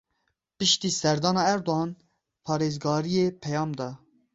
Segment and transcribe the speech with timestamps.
[0.57, 1.89] Piştî serdana Erdogan
[2.45, 3.89] parêzgariyê peyam da.